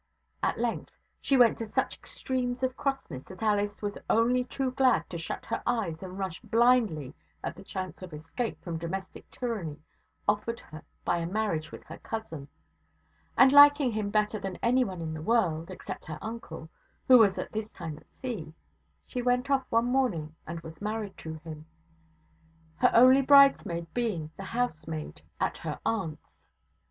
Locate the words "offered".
10.27-10.59